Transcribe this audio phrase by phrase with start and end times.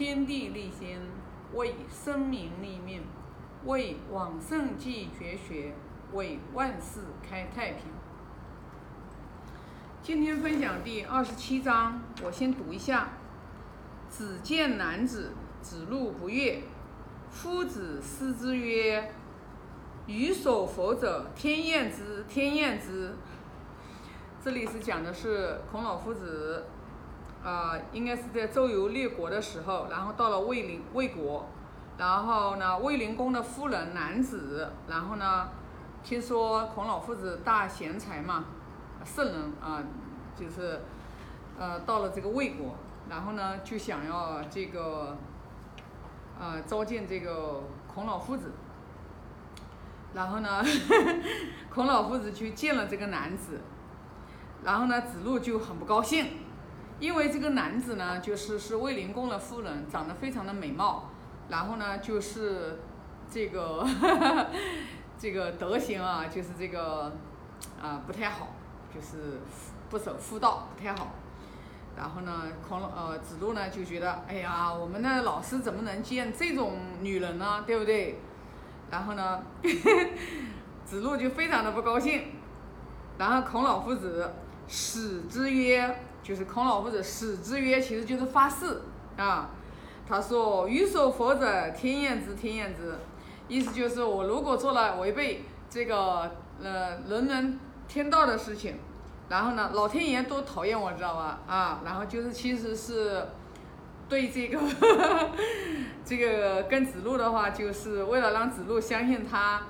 [0.00, 0.98] 天地立心，
[1.52, 3.02] 为生民立命，
[3.66, 5.74] 为往圣继绝学，
[6.14, 7.82] 为万世开太平。
[10.02, 13.10] 今天分享第二十七章，我先读一下：
[14.08, 16.62] 子见男子，子路不悦。
[17.28, 19.12] 夫子思之曰
[20.08, 23.14] ：“予所否者，天厌之，天厌之。”
[24.42, 26.64] 这里是讲的是孔老夫子，
[27.42, 31.46] 啊、应该是在周游列国的时候，然后到了卫灵魏国，
[31.96, 35.48] 然后呢，卫灵公的夫人男子，然后呢，
[36.02, 38.44] 听说孔老夫子大贤才嘛，
[39.04, 39.82] 圣人啊、
[40.36, 40.80] 就是，
[41.58, 42.74] 呃，到了这个魏国，
[43.08, 45.16] 然后呢，就想要这个，
[46.38, 48.52] 呃，召见这个孔老夫子，
[50.12, 50.62] 然后呢，
[51.70, 53.60] 孔老夫子去见了这个男子，
[54.62, 56.26] 然后呢，子路就很不高兴，
[57.00, 61.10] 因为这个男子呢，就是是卫灵公的夫人，长得非常的美貌，
[61.48, 62.78] 然后呢，就是
[63.30, 63.86] 这个
[65.18, 67.12] 这个德行啊，就是这个
[67.82, 68.48] 啊、不太好，
[68.94, 69.40] 就是
[69.88, 71.14] 不守妇道，不太好。
[71.96, 77.64] 然后呢，孔老呃子路呢就觉得，哎呀，我们的老师怎么能见这种女人呢？
[77.66, 78.20] 对不对？
[78.90, 79.42] 然后呢，
[80.84, 82.32] 子路就非常的不高兴。
[83.18, 84.32] 然后孔老夫子
[84.66, 88.82] 使之曰，就是孔老夫子死之曰，其实就是发誓
[89.16, 89.50] 啊。
[90.08, 92.98] 他说：“予所否者，天厌之，天厌之。”
[93.46, 98.74] 意思就是我如果做了违背这个呃人人天道的事情，
[99.28, 101.40] 然后呢，老天爷都讨厌我，知道吧？
[101.46, 103.24] 啊，然后就是其实是
[104.08, 104.58] 对这个
[106.04, 109.62] 这个跟子路的话，就是为了让子路相信他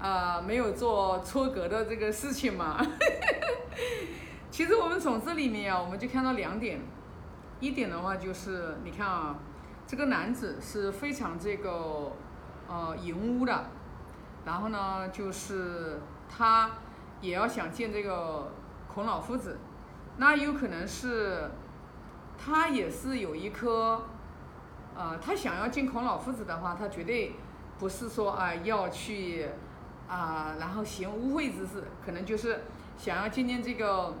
[0.00, 2.80] 啊、没有做出格的这个事情嘛。
[4.52, 6.78] 其实我们从这里面啊，我们就看到两点，
[7.58, 9.34] 一点的话就是你看啊，
[9.86, 12.12] 这个男子是非常这个
[12.68, 13.64] 呃淫污的，
[14.44, 16.70] 然后呢，就是他
[17.22, 18.52] 也要想见这个
[18.92, 19.56] 孔老夫子，
[20.18, 21.50] 那有可能是
[22.36, 24.02] 他也是有一颗，
[24.94, 27.36] 呃，他想要见孔老夫子的话，他绝对
[27.78, 29.46] 不是说啊、要去
[30.06, 32.60] 啊、然后行污秽之事，可能就是
[32.98, 34.14] 想要见见这个。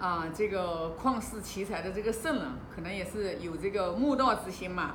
[0.00, 4.92] 啊，这个旷世奇才的这个圣人，可能也是有这个慕道之心嘛。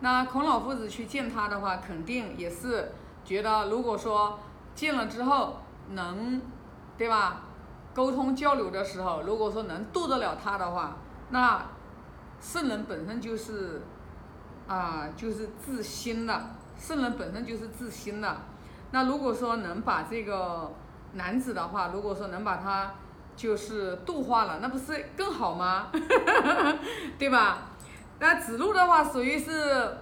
[0.00, 2.92] 那孔老夫子去见他的话，肯定也是
[3.24, 4.38] 觉得，如果说
[4.74, 5.62] 见了之后
[5.92, 6.42] 能，
[6.98, 7.42] 对吧？
[7.94, 10.98] 沟通交流的时候，如果说能渡得了他的话，
[11.30, 11.66] 那
[12.38, 13.80] 圣人本身就是
[14.68, 18.36] 啊，就是自心的，圣人本身就是自心的。
[18.90, 20.70] 那如果说能把这个
[21.14, 22.92] 男子的话，如果说能把他
[23.38, 25.92] 就是度化了，那不是更好吗？
[27.16, 27.68] 对吧？
[28.18, 29.96] 那子路的话属于是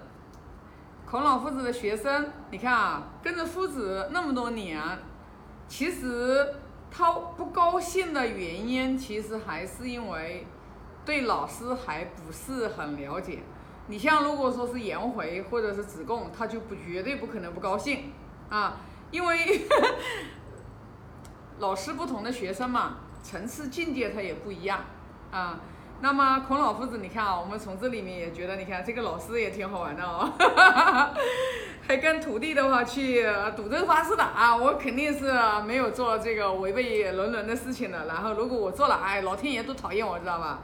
[1.04, 4.80] 孔老夫子的学生，你看啊，跟着夫子那么多年，
[5.68, 6.54] 其实
[6.90, 10.46] 他不高兴的原因，其实还是因为
[11.04, 13.40] 对老师还不是很了解。
[13.88, 18.12] 你像如果说是颜回或者是子贡，他就不绝对不可能不高兴
[18.48, 18.78] 啊，
[19.10, 19.68] 因为
[21.60, 24.84] 老师不同的学生嘛，层次境界他也不一样
[25.32, 25.58] 啊。
[26.00, 31.14] 那么孔老夫子，你看啊，我们从这里面也觉得，你看这个老师也挺好玩的哦， 哈哈哈
[31.88, 33.26] 还跟徒弟的话去
[33.56, 35.32] 赌咒发誓的啊，我肯定是
[35.66, 38.06] 没有做这个违背伦伦的事情的。
[38.06, 40.60] 然后如果我做了，哎，老天爷都讨厌我，知道吧？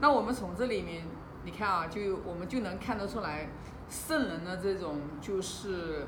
[0.00, 1.04] 那我们从这里面，
[1.44, 3.48] 你看啊，就我们就能看得出来，
[3.88, 6.06] 圣人的这种就是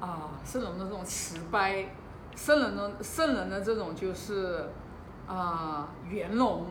[0.00, 1.90] 啊，圣人的这种慈悲，
[2.34, 4.68] 圣人的圣人的这种就是
[5.28, 6.66] 啊圆融。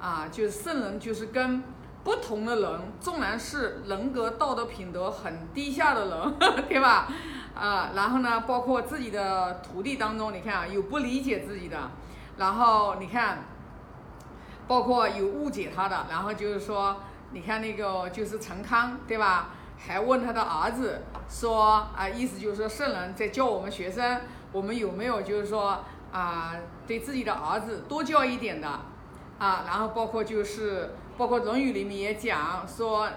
[0.00, 1.60] 啊，就是圣人，就是跟
[2.04, 6.38] 不同的人，纵然是人格、道德、品德很低下的人，
[6.70, 7.08] 对吧？
[7.52, 11.90] 啊，然后呢，包括自己的徒弟当中，你看啊，有不理解自己的，
[12.36, 13.38] 然后你看，
[14.68, 16.98] 包括有误解他的，然后就是说，
[17.32, 19.48] 你看那个就是陈康，对吧？
[19.76, 24.20] 还问他的儿子说啊，意思就是说圣人在教我们学生，
[24.52, 26.54] 我们有没有就是说啊，
[26.86, 28.68] 对自己的儿子多教一点的。
[29.38, 33.08] 啊，然后包括就是包括《论语》里面也讲说，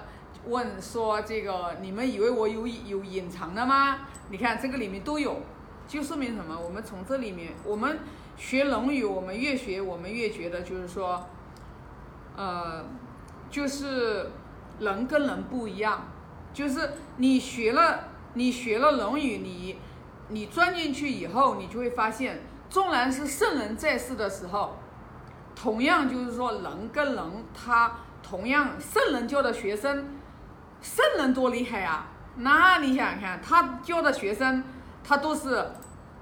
[0.45, 4.01] 问说这个你们以为我有有隐藏的吗？
[4.29, 5.41] 你看这个里面都有，
[5.87, 6.55] 就说明什么？
[6.59, 7.99] 我们从这里面，我们
[8.37, 11.25] 学《论语》，我们越学我们越觉得就是说，
[12.35, 12.85] 呃，
[13.49, 14.29] 就是
[14.79, 16.05] 人跟人不一样，
[16.53, 19.77] 就是你学了你学了《论语》，你
[20.29, 22.41] 你钻进去以后，你就会发现，
[22.71, 24.77] 纵然是圣人在世的时候。
[25.53, 27.23] 同样就是说，人跟人
[27.53, 27.91] 他
[28.23, 30.07] 同样圣人教的学生，
[30.81, 32.07] 圣人多厉害啊！
[32.37, 34.63] 那你想想看，他教的学生，
[35.03, 35.63] 他都是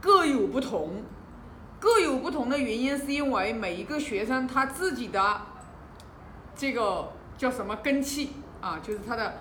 [0.02, 1.04] 各有不同，
[1.80, 5.42] 各有不同的原因是因为每一个学生他自己的
[6.56, 9.36] 这个叫什么根气啊，就是他的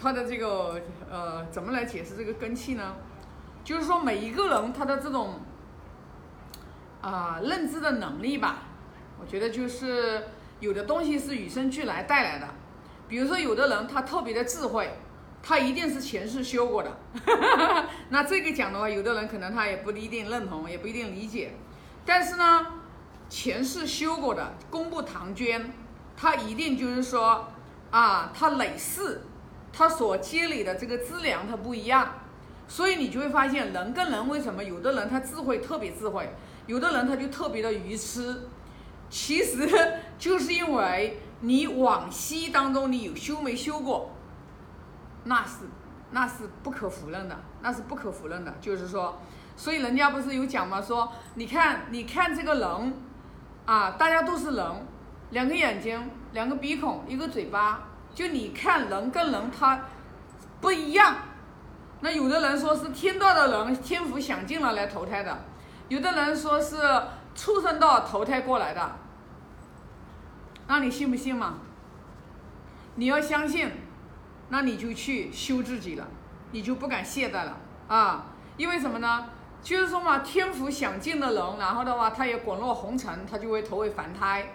[0.00, 0.80] 他的这个
[1.10, 2.94] 呃，怎么来解释这个根气呢？
[3.64, 5.40] 就是说每一个人他的这种
[7.00, 8.64] 啊认知的能力吧，
[9.20, 10.24] 我觉得就是
[10.60, 12.48] 有的东西是与生俱来带来的，
[13.08, 14.90] 比如说有的人他特别的智慧。
[15.42, 16.90] 他一定是前世修过的，
[18.10, 21.54] 那这个讲的话，有的人可能他也不一定认同，也不一定理解。
[22.04, 22.66] 但是呢，
[23.28, 25.72] 前世修过的，工部唐娟，
[26.16, 27.46] 他一定就是说
[27.92, 29.22] 啊，他累世，
[29.72, 32.14] 他所积累的这个资粮他不一样，
[32.66, 36.28] 所以你就会发现，人跟人为什么有的人他智慧特别智慧，
[36.66, 38.48] 有的人他就特别的愚痴，
[39.08, 39.68] 其实
[40.18, 44.10] 就是因为你往昔当中你有修没修过。
[45.24, 45.64] 那是，
[46.10, 48.54] 那是不可否认的，那是不可否认的。
[48.60, 49.20] 就是说，
[49.56, 50.80] 所以人家不是有讲吗？
[50.80, 52.94] 说你看，你看这个人，
[53.64, 54.86] 啊，大家都是人，
[55.30, 59.80] 两个眼睛，两个鼻孔，一个嘴巴，就你看人跟人他
[60.60, 61.16] 不一样。
[62.00, 65.32] 那有的人说是天道的人，天福享尽了来投胎的；
[65.88, 66.76] 有的人说是
[67.34, 68.92] 畜生道投胎过来的。
[70.66, 71.54] 那你信不信嘛？
[72.96, 73.70] 你要相信。
[74.48, 76.06] 那你就去修自己了，
[76.52, 77.56] 你就不敢懈怠了
[77.88, 78.26] 啊！
[78.56, 79.26] 因为什么呢？
[79.60, 84.52] 就是说嘛，天福享尽的人，然后的话，他也滚落红尘，他就会投为凡胎。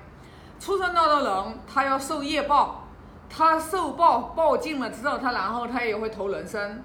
[0.61, 2.87] 畜生道的人，他要受业报，
[3.29, 6.81] 他受报报尽了之后，他然后他也会投人生。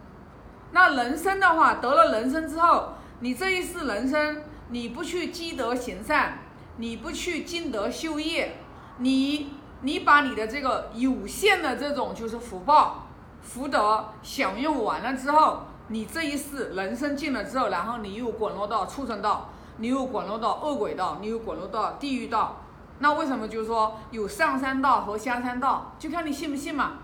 [0.73, 6.39] 那人生的话，得了人生之后，你这一世人生，你不去积德行善，
[6.77, 8.59] 你不去积德修业，
[8.99, 9.51] 你。
[9.83, 13.07] 你把你的这个有限的这种就是福报、
[13.43, 22.57] 福德享用完了之后，你这一世人生尽了之后，然后你又滚落到畜生道，你又滚落到恶鬼道，你又滚落到地狱道。
[23.01, 26.95] 那为什么就是说有上三道和下三道，就看你信不信嘛。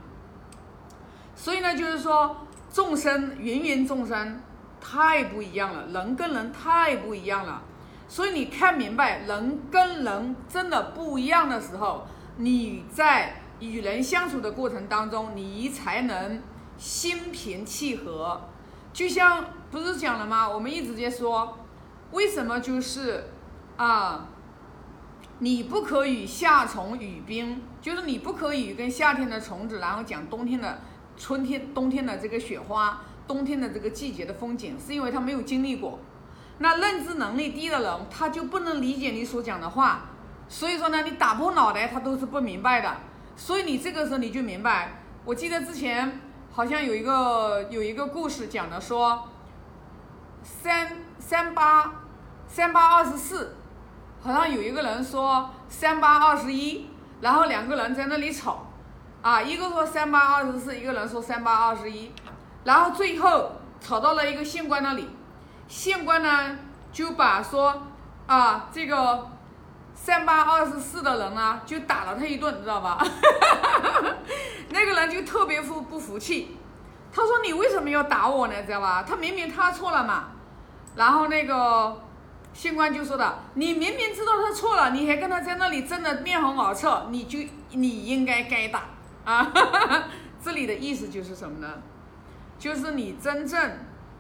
[1.37, 2.35] 所以呢，就是说
[2.73, 4.41] 众生芸芸众生
[4.83, 7.63] 太不一样了，人跟人太不一样了。
[8.09, 12.07] 所以你看明白人跟人真的不一样的时候。
[12.39, 16.43] 你在与人相处的过程当中，你才能
[16.79, 18.41] 心平气和。
[18.91, 20.49] 就像不是讲了吗？
[20.49, 21.59] 我们一直在说，
[22.11, 23.25] 为什么就是
[23.77, 24.29] 啊，
[25.41, 30.81] 你不可以夏虫语冰，就是你不可以跟夏天的虫子，然后讲冬天的、
[31.19, 35.99] 春天、冬天的这个雪花，冬天的这个季节的风景，是因为他没有经历过。
[36.59, 40.07] 那认知能力低的人，他就不能理解你所讲的话。
[40.49, 42.97] 所以说呢，你打破脑袋他都是不明白的。
[43.35, 45.03] 所以你这个时候你就明白。
[45.25, 46.21] 我记得之前
[46.51, 49.29] 好像有一个有一个故事讲的说，
[50.43, 51.93] 三三八
[52.47, 53.57] 三八二十四，
[54.21, 56.87] 好像有一个人说三八二十一，
[57.23, 58.67] 然后两个人在那里吵，
[59.23, 62.13] 啊，一个说三八二十四，一个人说三八二十一，
[62.65, 65.09] 然后最后吵到了一个县官那里，
[65.69, 66.59] 县官呢
[66.93, 67.83] 就把说
[68.27, 69.29] 啊这个。
[69.95, 72.99] 三八二十四的人呢，就打了他一顿，知道吧？
[74.71, 76.57] 那个人就特别服不服气，
[77.13, 78.63] 他说：“你为什么要打我呢？
[78.65, 79.05] 知道吧？
[79.07, 80.31] 他明明他错了嘛。”
[80.97, 82.03] 然后那个
[82.53, 87.39] 县官就说的：“你明明知道他错了，你还跟他在那里争得面红耳赤，你就
[87.71, 88.83] 你应该该打
[89.25, 89.53] 啊！”
[90.43, 91.69] 这里的意思就是什么呢？
[92.63, 93.73] 就是你真正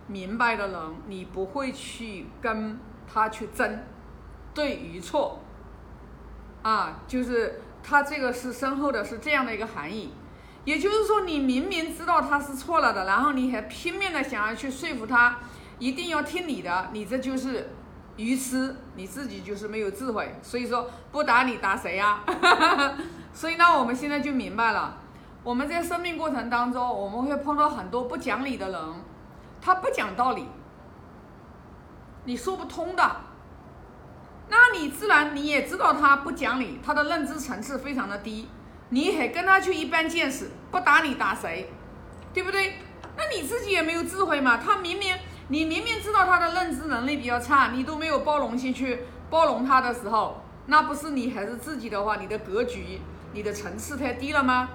[0.08, 3.84] 明白的人，你不会去跟他去争
[4.52, 5.38] 对与错。
[6.62, 10.12] 啊，就是他这个是身后的是这样的一个含义，
[10.64, 15.38] 也就是说，你明明知道他是错了的，然后你还拼命的想要去说服他，
[15.78, 17.70] 一定要听你的，你这就是
[18.16, 20.34] 愚痴，你自己就是没有智慧。
[20.42, 22.24] 所以说，不打你打谁呀？
[23.32, 24.98] 所以呢，我们现在就明白了，
[25.44, 28.80] 我们在生命过程当中，我们会碰到很多不讲理的人，
[29.60, 30.46] 他不讲道理，
[32.24, 33.16] 你说不通的。
[34.48, 38.48] 那你自然你也知道他不讲理，他的认知层次非常的低，
[38.90, 41.72] 你还跟他去一般见识，不打你打谁，
[42.32, 42.74] 对不对？
[43.16, 44.58] 那你自己也没有智慧嘛？
[44.58, 45.16] 他明明
[45.48, 53.00] 你明明知道他的认知能力比较差，你都没有包容心去包容他的时候，那不是你还是自己的话，你的格局、
[53.32, 54.68] 你的层次太低了吗？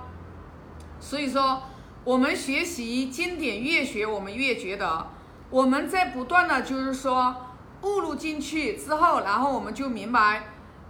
[0.99, 1.63] 所以说，
[2.03, 5.07] 我们学习经典越学，我们越觉得
[5.49, 7.35] 我们在不断的就是说。
[7.83, 10.47] 误入进去之后，然后我们就明白，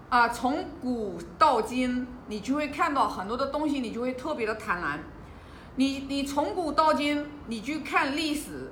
[0.07, 5.03] 啊，从古到今，你就会看到很多的东西，你就会特别的坦然。
[5.75, 8.71] 你你从古到今，你去看历史，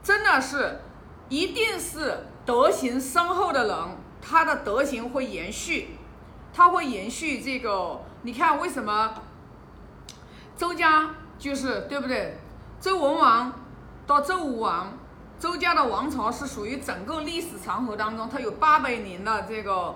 [0.00, 0.78] 真的是
[1.28, 3.76] 一定是德行深厚的人，
[4.22, 5.88] 他的德行会延续，
[6.54, 8.00] 他会延续这个。
[8.22, 9.12] 你看为什么
[10.56, 12.38] 周家就是对不对？
[12.80, 13.52] 周文王
[14.06, 14.92] 到周武王，
[15.38, 19.94] 周家的王朝是属于整个历史长河当中，它有八百年的这个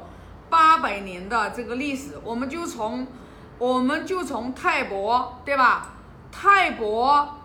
[0.48, 2.18] 八百年的这个历史。
[2.24, 3.06] 我们就从
[3.58, 5.88] 我们就从泰伯对吧？
[6.32, 7.36] 泰伯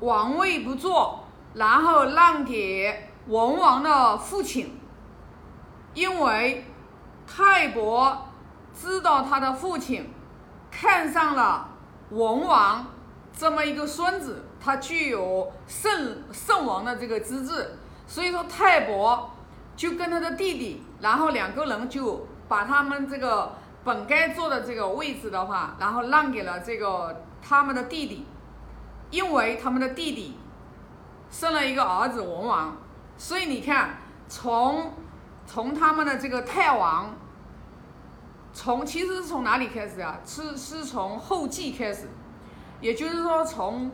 [0.00, 4.78] 王位不坐，然后让给文王的父亲，
[5.94, 6.64] 因为
[7.26, 8.26] 泰伯
[8.74, 10.10] 知道他的父亲
[10.70, 11.68] 看上了
[12.10, 12.86] 文王
[13.36, 19.30] 这么一个孙子，他具有圣圣王的这个资质，所以说泰伯
[19.76, 23.52] 就跟他的弟弟，然后两个人就把他们这个
[23.84, 27.22] 本该坐的这个位置的话，然后让给了这个。
[27.40, 28.26] 他们的弟弟，
[29.10, 30.36] 因为他们的弟弟
[31.30, 32.76] 生了一个儿子文王，
[33.16, 34.92] 所以你看，从
[35.46, 37.14] 从他们的这个太王，
[38.52, 40.20] 从其实是从哪里开始啊？
[40.24, 42.08] 是是从后稷开始，
[42.80, 43.90] 也就是说从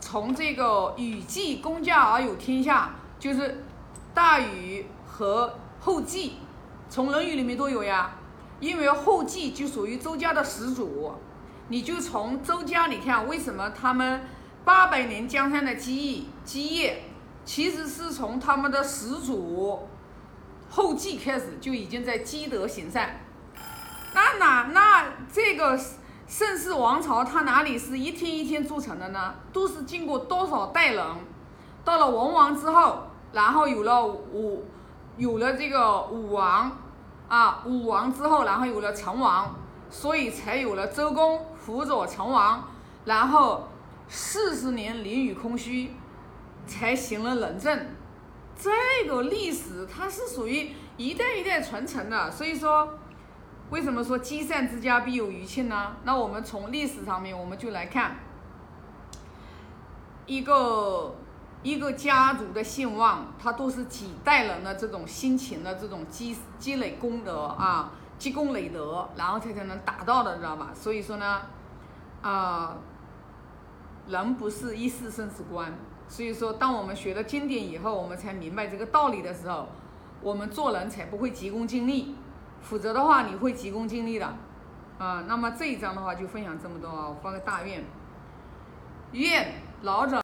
[0.00, 3.64] 从这个禹稷公家而有天下，就是
[4.12, 6.32] 大禹和后稷，
[6.90, 8.16] 从《论语》里面都有呀。
[8.60, 11.12] 因为后稷就属于周家的始祖。
[11.68, 14.22] 你就从周家，你看为什么他们
[14.64, 17.02] 八百年江山的基业基业，
[17.44, 19.88] 其实是从他们的始祖
[20.70, 23.20] 后继开始就已经在积德行善。
[24.14, 25.78] 那哪那这个
[26.26, 29.34] 盛世王朝，它哪里是一天一天铸成的呢？
[29.52, 31.06] 都是经过多少代人，
[31.84, 34.64] 到了文王之后，然后有了武，
[35.16, 36.70] 有了这个武王
[37.28, 39.54] 啊，武王之后，然后有了成王。
[39.94, 42.66] 所以才有了周公辅佐成王，
[43.04, 43.68] 然后
[44.08, 45.94] 四十年囹圄空虚，
[46.66, 47.88] 才行了仁政。
[48.56, 52.30] 这个历史它是属于一代一代传承的。
[52.30, 52.88] 所以说，
[53.72, 55.96] 为什么说积善之家必有余庆呢？
[56.04, 58.16] 那我们从历史上面，我们就来看
[60.26, 61.14] 一个
[61.62, 67.92] 一个家族的兴旺，它都是几代人的这种辛勤的这种积积累功德啊。
[68.18, 70.70] 积功累德，然后才才能达到的，知道吧？
[70.74, 71.40] 所以说呢，
[72.20, 72.76] 啊，
[74.06, 75.72] 人不是一世生死观。
[76.06, 79.66] 所以说，当我们学了经典以后，我们才明白这个道理的时候，
[80.20, 82.14] 我们做人才不会急功近利。
[82.62, 84.34] 否则的话，你会急功近利的。
[84.98, 87.84] 啊，那么这一章的话就分享这么多啊，我发个大愿，
[89.12, 90.16] 愿老者。